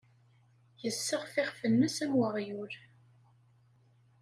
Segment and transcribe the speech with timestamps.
[0.83, 2.73] Yessɣer iɣef-nnes am weɣyul.